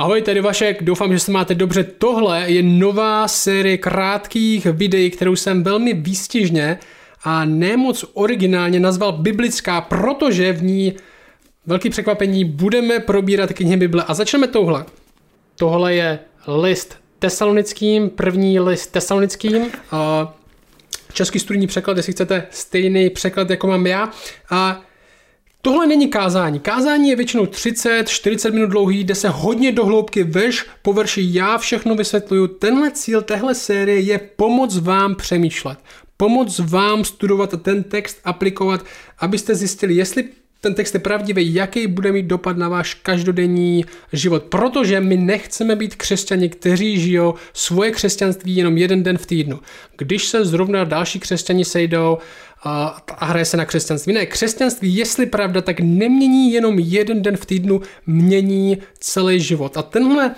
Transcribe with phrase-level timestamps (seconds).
[0.00, 1.84] Ahoj, tady Vašek, doufám, že se máte dobře.
[1.84, 6.78] Tohle je nová série krátkých videí, kterou jsem velmi výstižně
[7.24, 10.94] a nemoc originálně nazval biblická, protože v ní
[11.66, 14.84] velký překvapení budeme probírat knihy Bible a začneme touhle.
[15.56, 19.70] Tohle je list tesalonickým, první list tesalonickým.
[21.12, 24.10] Český studijní překlad, jestli chcete stejný překlad, jako mám já.
[24.50, 24.80] A
[25.62, 26.60] Tohle není kázání.
[26.60, 31.58] Kázání je většinou 30-40 minut dlouhý, jde se hodně do hloubky, veš po verši já
[31.58, 32.46] všechno vysvětluju.
[32.46, 35.78] Tenhle cíl téhle série je pomoc vám přemýšlet.
[36.16, 38.84] Pomoc vám studovat ten text aplikovat,
[39.18, 40.28] abyste zjistili, jestli
[40.60, 44.42] ten text je pravdivý, jaký bude mít dopad na váš každodenní život.
[44.42, 49.60] Protože my nechceme být křesťani, kteří žijou svoje křesťanství jenom jeden den v týdnu.
[49.96, 52.18] Když se zrovna další křesťani sejdou
[52.62, 54.12] a, a hraje se na křesťanství.
[54.12, 59.76] Ne, křesťanství, jestli pravda, tak nemění jenom jeden den v týdnu, mění celý život.
[59.76, 60.34] A tenhle,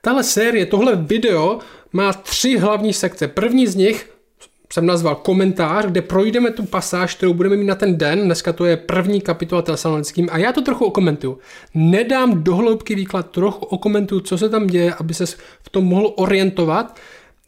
[0.00, 1.58] tahle série, tohle video
[1.92, 3.28] má tři hlavní sekce.
[3.28, 4.13] První z nich
[4.74, 8.24] jsem nazval komentář, kde projdeme tu pasáž, kterou budeme mít na ten den.
[8.24, 11.38] Dneska to je první kapitola tesalonickým a já to trochu okomentuju.
[11.74, 15.26] Nedám dohloubky výklad, trochu okomentuju, co se tam děje, aby se
[15.62, 16.98] v tom mohl orientovat.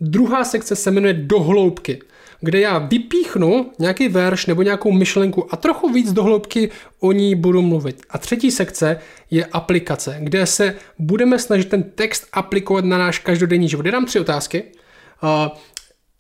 [0.01, 2.01] Druhá sekce se jmenuje dohloubky
[2.41, 7.63] kde já vypíchnu nějaký verš nebo nějakou myšlenku a trochu víc dohloubky o ní budu
[7.63, 8.03] mluvit.
[8.11, 8.99] A třetí sekce
[9.31, 13.87] je aplikace, kde se budeme snažit ten text aplikovat na náš každodenní život.
[13.87, 14.65] Já dám tři otázky.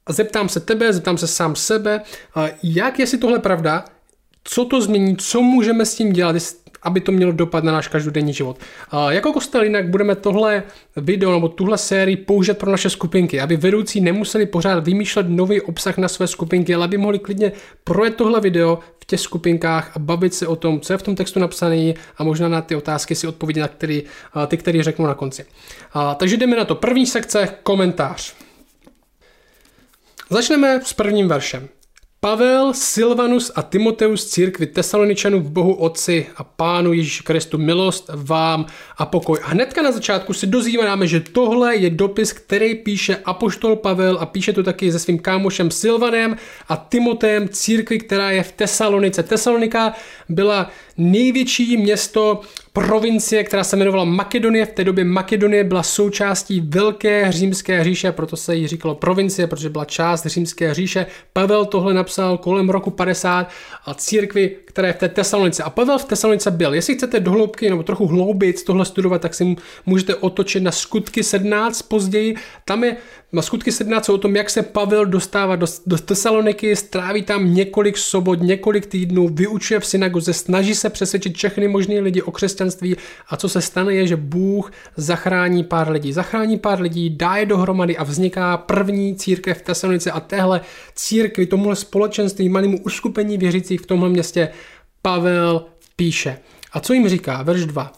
[0.08, 2.00] Zeptám se tebe, zeptám se sám sebe,
[2.62, 3.84] jak je si tohle pravda,
[4.44, 6.36] co to změní, co můžeme s tím dělat,
[6.82, 8.58] aby to mělo dopad na náš každodenní život.
[9.08, 10.62] Jako kostel jinak budeme tohle
[10.96, 15.98] video nebo tuhle sérii použít pro naše skupinky, aby vedoucí nemuseli pořád vymýšlet nový obsah
[15.98, 17.52] na své skupinky, ale aby mohli klidně
[17.84, 21.14] projet tohle video v těch skupinkách a bavit se o tom, co je v tom
[21.14, 24.02] textu napsané a možná na ty otázky si odpovědět na který,
[24.46, 25.44] ty, které řeknu na konci.
[26.16, 26.74] Takže jdeme na to.
[26.74, 28.34] První sekce, komentář.
[30.30, 31.68] Začneme s prvním veršem.
[32.20, 38.66] Pavel, Silvanus a Timoteus církvi Tesaloničanů v Bohu Otci a Pánu Ježíši Kristu milost vám
[38.98, 39.38] a pokoj.
[39.42, 44.26] A hnedka na začátku si dozvíváme, že tohle je dopis, který píše Apoštol Pavel a
[44.26, 46.36] píše to taky se svým kámošem Silvanem
[46.68, 49.22] a Timotem církvi, která je v Tesalonice.
[49.22, 49.92] Tesalonika
[50.28, 52.40] byla největší město
[52.72, 54.66] provincie, která se jmenovala Makedonie.
[54.66, 59.70] V té době Makedonie byla součástí Velké římské říše, proto se jí říkalo provincie, protože
[59.70, 61.06] byla část římské říše.
[61.32, 63.50] Pavel tohle napsal kolem roku 50
[63.86, 65.62] a církvi, která je v té Tesalonice.
[65.62, 66.74] A Pavel v Tesalonice byl.
[66.74, 69.56] Jestli chcete dohloubky nebo trochu hloubit tohle studovat, tak si
[69.86, 72.36] můžete otočit na skutky 17 později.
[72.64, 72.96] Tam je
[73.32, 77.98] na skutky 17 o tom, jak se Pavel dostává do, do Tesaloniky, stráví tam několik
[77.98, 82.96] sobot, několik týdnů, vyučuje v synagoze, snaží se přesvědčit všechny možné lidi o křesťanství
[83.28, 86.12] a co se stane je, že Bůh zachrání pár lidí.
[86.12, 90.60] Zachrání pár lidí, dá je dohromady a vzniká první církev v Tesalonice a téhle
[90.94, 94.48] církvi, tomuhle společenství, malému uskupení věřících v tomhle městě
[95.06, 95.64] Pavel
[95.96, 96.38] píše.
[96.72, 97.42] A co jim říká?
[97.42, 97.92] Verš 2.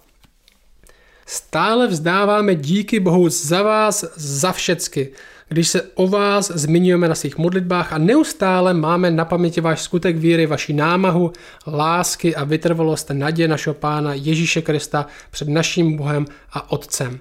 [1.26, 5.12] Stále vzdáváme díky Bohu za vás, za všecky,
[5.48, 10.16] když se o vás zmiňujeme na svých modlitbách a neustále máme na paměti váš skutek
[10.16, 11.32] víry, vaši námahu,
[11.66, 17.20] lásky a vytrvalost naděje našeho Pána Ježíše Krista před naším Bohem a Otcem.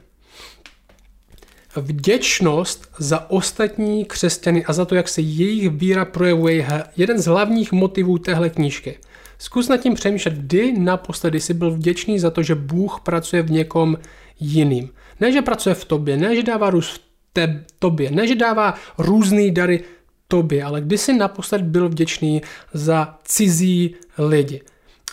[1.75, 7.25] Vděčnost za ostatní křesťany a za to, jak se jejich víra projevuje, je jeden z
[7.25, 8.97] hlavních motivů téhle knížky–
[9.37, 13.51] Zkus nad tím přemýšlet, kdy naposledy jsi byl vděčný za to, že Bůh pracuje v
[13.51, 13.97] někom
[14.39, 14.89] jiným.
[15.19, 17.01] Ne, že pracuje v tobě, ne, že dává růst v
[17.33, 19.83] te, tobě, ne, že dává různé dary
[20.27, 22.41] tobě, ale kdy jsi naposled byl vděčný
[22.73, 24.61] za cizí lidi.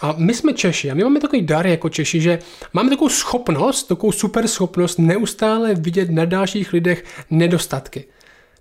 [0.00, 2.38] A my jsme Češi a my máme takový dar jako Češi, že
[2.72, 8.04] máme takovou schopnost, takovou super schopnost neustále vidět na dalších lidech nedostatky.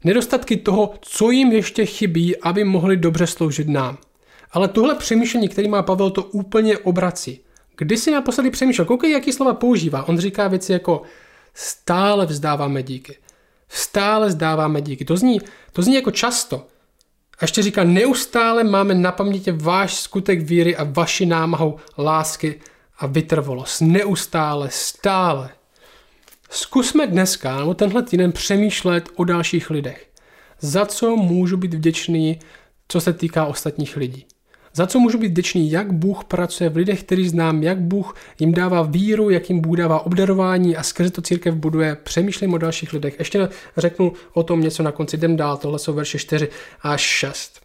[0.03, 3.97] Nedostatky toho, co jim ještě chybí, aby mohli dobře sloužit nám.
[4.53, 7.40] Ale tohle přemýšlení, který má Pavel, to úplně obrací.
[7.78, 10.04] Když si naposledy přemýšlel, koukej, jaký slova používá.
[10.04, 11.01] On říká věci jako
[11.54, 13.18] stále vzdáváme díky.
[13.69, 15.06] Stále vzdáváme díky.
[15.06, 15.42] To zní,
[15.72, 16.68] to zní jako často.
[17.39, 22.62] A ještě říká, neustále máme na paměti váš skutek víry a vaši námahou lásky
[23.00, 23.81] a vytrvalost.
[23.81, 25.50] Neustále, stále.
[26.50, 30.10] Zkusme dneska, nebo tenhle týden přemýšlet o dalších lidech.
[30.60, 32.39] Za co můžu být vděčný,
[32.88, 34.25] co se týká ostatních lidí.
[34.75, 38.54] Za co můžu být vděčný, jak Bůh pracuje v lidech, který znám, jak Bůh jim
[38.54, 41.98] dává víru, jak jim Bůh dává obdarování a skrze to církev buduje.
[42.04, 43.16] Přemýšlím o dalších lidech.
[43.20, 46.50] Ještě řeknu o tom něco na konci, jdem dál, tohle jsou verše 4
[46.81, 47.62] a 6.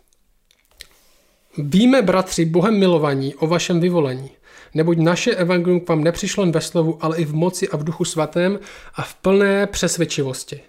[1.58, 4.30] Víme, bratři, Bohem milovaní, o vašem vyvolení.
[4.74, 7.84] Neboť naše evangelium k vám nepřišlo jen ve slovu, ale i v moci a v
[7.84, 8.58] duchu svatém
[8.94, 10.60] a v plné přesvědčivosti.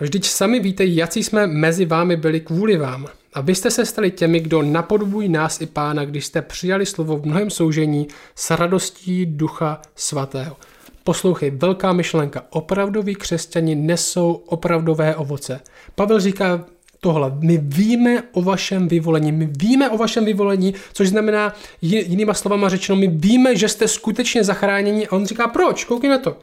[0.00, 3.08] Vždyť sami víte, jaký jsme mezi vámi byli kvůli vám.
[3.34, 7.16] A vy jste se stali těmi, kdo napodobují nás i pána, když jste přijali slovo
[7.16, 10.56] v mnohem soužení s radostí ducha svatého.
[11.04, 12.44] Poslouchej, velká myšlenka.
[12.50, 15.60] Opravdoví křesťani nesou opravdové ovoce.
[15.94, 16.64] Pavel říká
[17.00, 17.32] tohle.
[17.40, 19.32] My víme o vašem vyvolení.
[19.32, 24.44] My víme o vašem vyvolení, což znamená, jinýma slovama řečeno, my víme, že jste skutečně
[24.44, 25.08] zachráněni.
[25.08, 25.84] A on říká, proč?
[25.84, 26.36] Koukněme to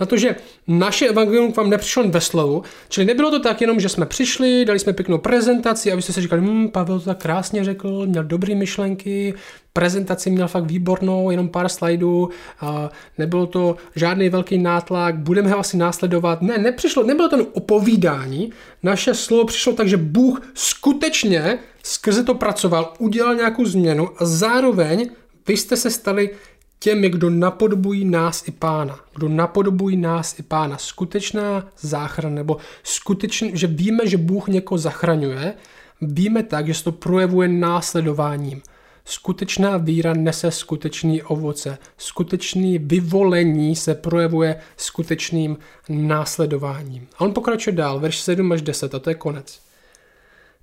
[0.00, 0.36] na to, že
[0.66, 4.64] naše evangelium k vám nepřišlo ve slovu, čili nebylo to tak jenom, že jsme přišli,
[4.64, 8.06] dali jsme pěknou prezentaci a vy jste si říkali, hm, Pavel to tak krásně řekl,
[8.06, 9.34] měl dobré myšlenky,
[9.72, 12.30] prezentaci měl fakt výbornou, jenom pár slajdů,
[12.60, 16.42] a nebylo to žádný velký nátlak, budeme ho asi následovat.
[16.42, 18.52] Ne, nepřišlo, nebylo to opovídání,
[18.82, 25.10] naše slovo přišlo tak, že Bůh skutečně skrze to pracoval, udělal nějakou změnu a zároveň
[25.46, 26.30] vy jste se stali
[26.78, 29.00] těmi, kdo napodobují nás i pána.
[29.14, 30.78] Kdo napodobují nás i pána.
[30.78, 35.54] Skutečná záchrana, nebo skutečný, že víme, že Bůh někoho zachraňuje,
[36.00, 38.62] víme tak, že se to projevuje následováním.
[39.04, 41.78] Skutečná víra nese skutečný ovoce.
[41.98, 45.56] Skutečný vyvolení se projevuje skutečným
[45.88, 47.06] následováním.
[47.16, 49.60] A on pokračuje dál, verš 7 až 10, a to je konec.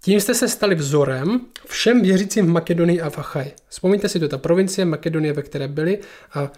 [0.03, 3.51] Tím jste se stali vzorem všem věřícím v Makedonii a v Achaj.
[3.68, 6.00] Vzpomeňte si to, ta provincie Makedonie, ve které byli
[6.33, 6.51] a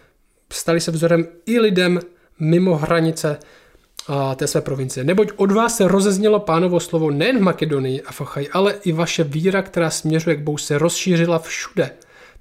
[0.53, 1.99] stali se vzorem i lidem
[2.39, 3.39] mimo hranice
[4.07, 5.03] a té své provincie.
[5.03, 8.91] Neboť od vás se rozeznělo pánovo slovo nejen v Makedonii a v Achaj, ale i
[8.91, 11.91] vaše víra, která směřuje k Bohu, se rozšířila všude.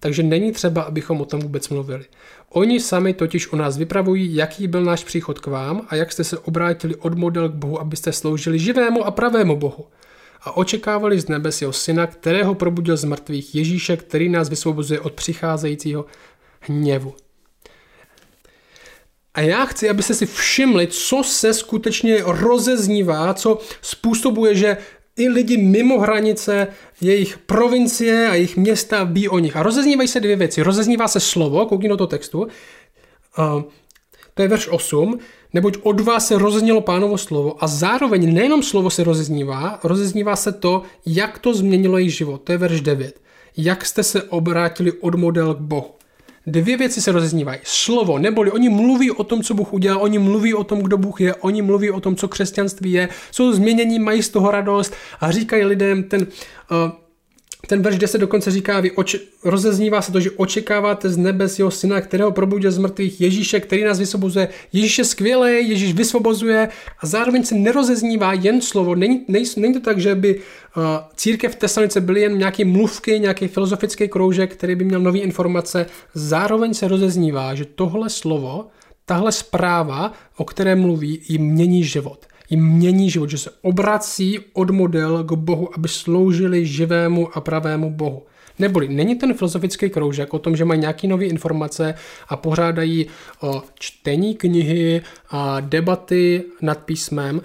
[0.01, 2.05] Takže není třeba, abychom o tom vůbec mluvili.
[2.49, 6.25] Oni sami totiž o nás vypravují, jaký byl náš příchod k vám a jak jste
[6.25, 9.87] se obrátili od model k Bohu, abyste sloužili živému a pravému Bohu
[10.45, 15.13] a očekávali z nebes jeho syna, kterého probudil z mrtvých Ježíše, který nás vysvobozuje od
[15.13, 16.05] přicházejícího
[16.61, 17.15] hněvu.
[19.35, 24.77] A já chci, abyste si všimli, co se skutečně rozeznívá, co způsobuje, že
[25.17, 26.67] i lidi mimo hranice
[27.01, 29.57] jejich provincie a jejich města ví o nich.
[29.57, 30.63] A rozeznívají se dvě věci.
[30.63, 32.47] Rozeznívá se slovo, koukni do toho textu,
[34.35, 35.19] to je verš 8,
[35.53, 40.53] neboť od vás se rozeznělo pánovo slovo a zároveň nejenom slovo se rozeznívá, rozeznívá se
[40.53, 42.41] to, jak to změnilo jejich život.
[42.45, 43.21] To je verš 9.
[43.57, 45.91] Jak jste se obrátili od model k Bohu.
[46.47, 47.61] Dvě věci se rozeznívají.
[47.63, 51.21] Slovo, neboli oni mluví o tom, co Bůh udělal, oni mluví o tom, kdo Bůh
[51.21, 55.31] je, oni mluví o tom, co křesťanství je, jsou změnění, mají z toho radost a
[55.31, 57.02] říkají lidem ten uh,
[57.67, 61.71] ten verš 10 dokonce říká, vy oč- rozeznívá se to, že očekáváte z nebes jeho
[61.71, 64.49] syna, kterého probudil z mrtvých Ježíše, který nás vysvobozuje.
[64.73, 66.69] Ježíš je skvělý, Ježíš vysvobozuje
[66.99, 68.95] a zároveň se nerozeznívá jen slovo.
[68.95, 70.83] Není, nej, není to tak, že by uh,
[71.17, 75.87] církev v Tesalonice byly jen nějaké mluvky, nějaký filozofický kroužek, který by měl nové informace.
[76.15, 78.67] Zároveň se rozeznívá, že tohle slovo,
[79.07, 84.71] tahle zpráva, o které mluví, jim mění život jim mění život, že se obrací od
[84.71, 88.23] model k Bohu, aby sloužili živému a pravému Bohu.
[88.59, 91.95] Neboli není ten filozofický kroužek o tom, že mají nějaké nové informace
[92.29, 93.07] a pořádají
[93.41, 97.41] o čtení knihy a debaty nad písmem,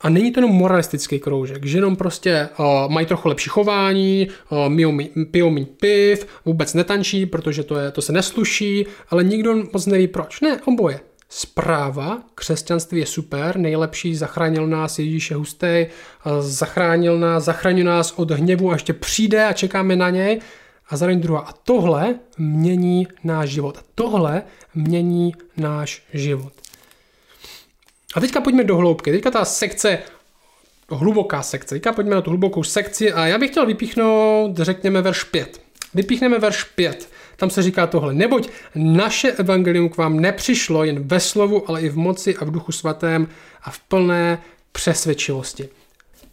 [0.00, 4.28] a není to jenom moralistický kroužek, že jenom prostě uh, mají trochu lepší chování,
[5.30, 10.08] pijou méně piv, vůbec netančí, protože to, je, to se nesluší, ale nikdo moc neví
[10.08, 10.40] proč.
[10.40, 15.86] Ne, oboje zpráva, křesťanství je super, nejlepší, zachránil nás Ježíš je hustý,
[16.40, 20.40] zachránil nás, zachránil nás od hněvu a ještě přijde a čekáme na něj.
[20.90, 21.40] A zároveň druhá.
[21.40, 23.78] A tohle mění náš život.
[23.78, 24.42] A tohle
[24.74, 26.52] mění náš život.
[28.14, 29.12] A teďka pojďme do hloubky.
[29.12, 29.98] Teďka ta sekce,
[30.90, 31.74] hluboká sekce.
[31.74, 35.60] Teďka pojďme na tu hlubokou sekci a já bych chtěl vypíchnout, řekněme, verš 5.
[35.94, 37.10] Vypíchneme verš 5.
[37.38, 38.14] Tam se říká tohle.
[38.14, 42.50] Neboť naše evangelium k vám nepřišlo jen ve slovu, ale i v moci a v
[42.50, 43.28] duchu svatém
[43.62, 44.38] a v plné
[44.72, 45.68] přesvědčivosti.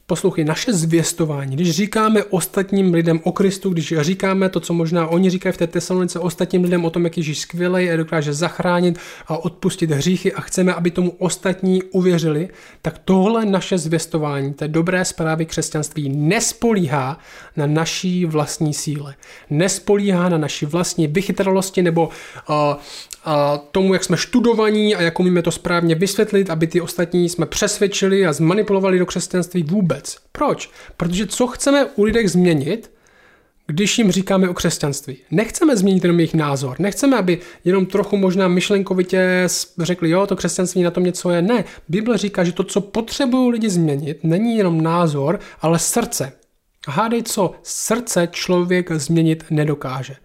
[0.07, 5.29] Poslouchej, naše zvěstování, když říkáme ostatním lidem o Kristu, když říkáme to, co možná oni
[5.29, 9.37] říkají v té tesalonice ostatním lidem o tom, jak Ježíš skvělý a dokáže zachránit a
[9.37, 12.49] odpustit hříchy a chceme, aby tomu ostatní uvěřili,
[12.81, 17.19] tak tohle naše zvěstování, té dobré zprávy křesťanství nespolíhá
[17.57, 19.15] na naší vlastní síle.
[19.49, 22.09] Nespolíhá na naší vlastní vychytralosti nebo
[22.49, 22.55] uh,
[23.25, 27.45] a tomu, jak jsme študovaní a jak umíme to správně vysvětlit, aby ty ostatní jsme
[27.45, 29.94] přesvědčili a zmanipulovali do křesťanství vůbec.
[30.31, 30.69] Proč?
[30.97, 32.91] Protože co chceme u lidech změnit,
[33.67, 35.17] když jim říkáme o křesťanství.
[35.31, 36.79] Nechceme změnit jenom jejich názor.
[36.79, 39.47] Nechceme, aby jenom trochu možná myšlenkovitě
[39.79, 41.41] řekli, jo, to křesťanství na tom něco je.
[41.41, 41.63] Ne.
[41.89, 46.31] Bible říká, že to, co potřebují lidi změnit, není jenom názor, ale srdce.
[46.87, 50.15] A hádej co, srdce člověk změnit nedokáže.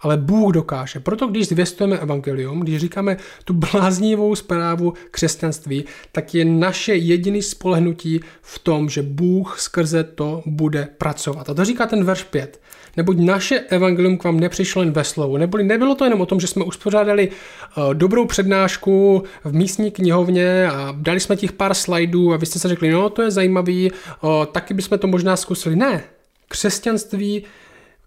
[0.00, 1.00] Ale Bůh dokáže.
[1.00, 8.20] Proto když zvěstujeme evangelium, když říkáme tu bláznivou zprávu křesťanství, tak je naše jediné spolehnutí
[8.42, 11.50] v tom, že Bůh skrze to bude pracovat.
[11.50, 12.60] A to říká ten verš 5
[12.98, 15.36] neboť naše evangelium k vám nepřišlo jen ve slovu.
[15.36, 20.66] Neboli nebylo to jenom o tom, že jsme uspořádali uh, dobrou přednášku v místní knihovně
[20.66, 23.90] a dali jsme těch pár slajdů a vy jste se řekli, no to je zajímavý,
[23.90, 25.76] uh, taky bychom to možná zkusili.
[25.76, 26.04] Ne,
[26.48, 27.44] křesťanství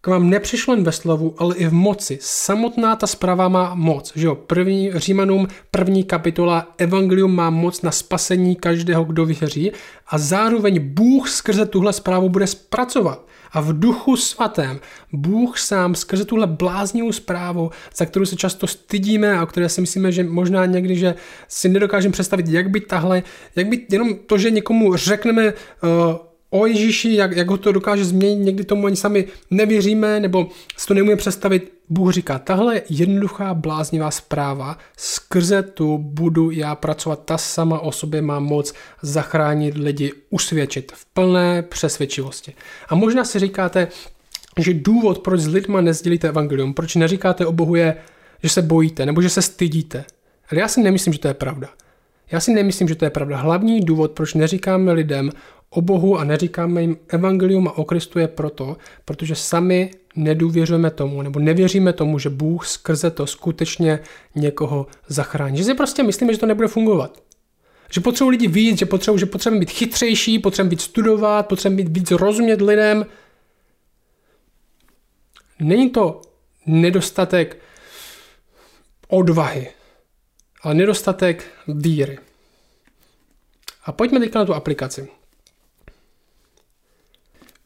[0.01, 2.17] k vám nepřišlo jen ve slovu, ale i v moci.
[2.22, 4.12] Samotná ta zpráva má moc.
[4.15, 4.36] Že jo?
[4.36, 9.72] První, Římanům první kapitola Evangelium má moc na spasení každého, kdo věří
[10.08, 13.25] a zároveň Bůh skrze tuhle zprávu bude zpracovat.
[13.53, 14.79] A v duchu svatém
[15.13, 19.81] Bůh sám skrze tuhle bláznivou zprávu, za kterou se často stydíme a o které si
[19.81, 21.15] myslíme, že možná někdy, že
[21.48, 23.24] si nedokážeme představit, jak by tahle,
[23.55, 28.05] jak by jenom to, že někomu řekneme uh, o Ježíši, jak, jak ho to dokáže
[28.05, 31.74] změnit, někdy tomu ani sami nevěříme, nebo si to nemůžeme představit.
[31.89, 38.22] Bůh říká, tahle jednoduchá bláznivá zpráva, skrze tu budu já pracovat, ta sama o sobě
[38.22, 42.53] má moc zachránit lidi, usvědčit v plné přesvědčivosti.
[42.89, 43.88] A možná si říkáte,
[44.60, 47.98] že důvod, proč s lidma nezdílíte evangelium, proč neříkáte o Bohu je,
[48.43, 50.05] že se bojíte, nebo že se stydíte.
[50.51, 51.70] Ale já si nemyslím, že to je pravda.
[52.31, 53.38] Já si nemyslím, že to je pravda.
[53.38, 55.31] Hlavní důvod, proč neříkáme lidem
[55.69, 61.21] o Bohu a neříkáme jim evangelium a o Kristu je proto, protože sami nedůvěřujeme tomu,
[61.21, 64.00] nebo nevěříme tomu, že Bůh skrze to skutečně
[64.35, 65.57] někoho zachrání.
[65.57, 67.23] Že si prostě myslíme, že to nebude fungovat.
[67.91, 71.97] Že potřebují lidi víc, že potřebují, že potřebujeme být chytřejší, potřebujeme víc studovat, potřebujeme být
[71.97, 73.05] víc rozumět lidem.
[75.59, 76.21] Není to
[76.65, 77.57] nedostatek
[79.07, 79.67] odvahy,
[80.63, 82.18] ale nedostatek víry.
[83.86, 85.08] A pojďme teďka na tu aplikaci.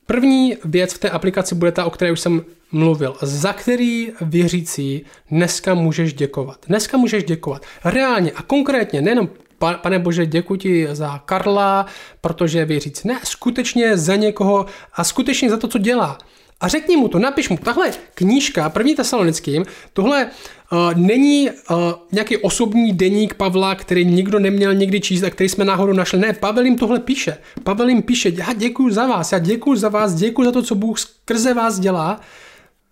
[0.06, 5.06] První věc v té aplikaci bude ta, o které už jsem mluvil, za který věřící
[5.32, 6.66] dneska můžeš děkovat.
[6.68, 11.86] Dneska můžeš děkovat reálně a konkrétně, nejenom pane Bože, děkuji ti za Karla,
[12.22, 13.08] protože je věřící.
[13.08, 16.18] Ne, skutečně za někoho a skutečně za to, co dělá.
[16.65, 20.25] A řekni mu to, napiš mu, tahle knížka, první tesalonickým, tohle
[20.72, 21.77] uh, není uh,
[22.12, 26.19] nějaký osobní deník Pavla, který nikdo neměl nikdy číst a který jsme náhodou našli.
[26.19, 27.38] Ne, Pavel jim tohle píše.
[27.63, 30.75] Pavel jim píše, já děkuji za vás, já děkuji za vás, děkuji za to, co
[30.75, 32.22] Bůh skrze vás dělá.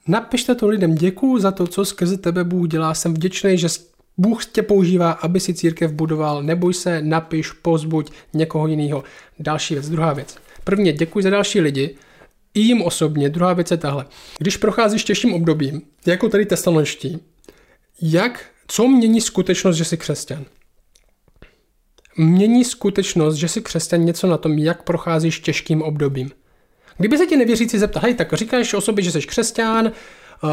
[0.07, 3.67] Napište to lidem, děkuji za to, co skrze tebe Bůh dělá, jsem vděčný, že
[4.17, 9.03] Bůh tě používá, aby si církev budoval, neboj se, napiš, pozbuď někoho jiného.
[9.39, 10.35] Další věc, druhá věc.
[10.63, 11.95] Prvně děkuji za další lidi,
[12.53, 13.29] i jim osobně.
[13.29, 14.05] Druhá věc je tahle.
[14.37, 17.19] Když procházíš těžším obdobím, jako tady tesalonští,
[18.01, 20.45] jak, co mění skutečnost, že jsi křesťan?
[22.17, 26.31] Mění skutečnost, že jsi křesťan něco na tom, jak procházíš těžkým obdobím.
[26.97, 29.91] Kdyby se ti nevěřící zeptal, hej, tak říkáš o sobě, že jsi křesťan,
[30.43, 30.49] uh,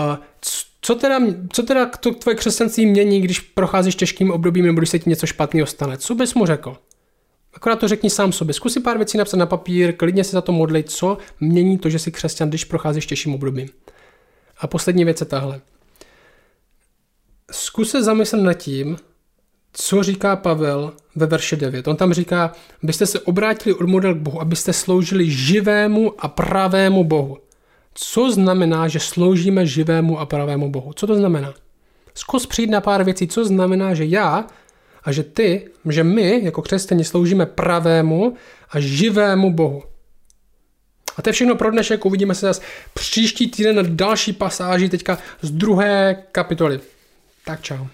[0.80, 1.20] co teda,
[1.52, 5.26] co teda to tvoje křesťanství mění, když procházíš těžkým obdobím nebo když se ti něco
[5.26, 5.96] špatného stane?
[5.96, 6.76] Co bys mu řekl?
[7.54, 8.54] Akorát to řekni sám sobě.
[8.54, 11.90] Zkus si pár věcí napsat na papír, klidně se za to modlit, co mění to,
[11.90, 13.68] že jsi křesťan, když procházíš těžším obdobím.
[14.58, 15.60] A poslední věc je tahle.
[17.50, 18.96] Zkus se zamyslet nad tím,
[19.72, 21.88] co říká Pavel ve verši 9.
[21.88, 22.52] On tam říká,
[22.82, 27.38] byste se obrátili od model k Bohu, abyste sloužili živému a pravému Bohu.
[27.94, 30.92] Co znamená, že sloužíme živému a pravému Bohu?
[30.92, 31.54] Co to znamená?
[32.14, 34.46] Zkus přijít na pár věcí, co znamená, že já
[35.04, 38.34] a že ty, že my jako křesťani sloužíme pravému
[38.70, 39.82] a živému Bohu.
[41.16, 42.62] A to je všechno pro dnešek, uvidíme se zase
[42.94, 46.80] příští týden na další pasáži teďka z druhé kapitoly.
[47.44, 47.86] Tak čau.